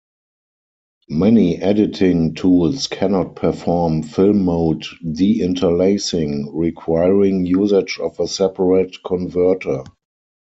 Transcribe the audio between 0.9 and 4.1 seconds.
Many editing tools cannot perform